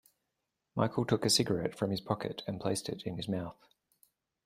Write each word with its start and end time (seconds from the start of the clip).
Michael 0.73 1.05
took 1.05 1.27
a 1.27 1.29
cigarette 1.29 1.77
from 1.77 1.91
his 1.91 2.01
pocket 2.01 2.41
and 2.47 2.59
placed 2.59 2.89
it 2.89 3.03
in 3.03 3.17
his 3.17 3.29
mouth. 3.29 3.67